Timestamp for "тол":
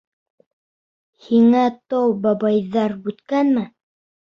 1.95-2.17